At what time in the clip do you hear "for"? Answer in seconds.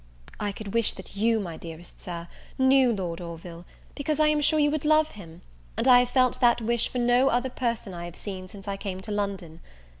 6.89-6.97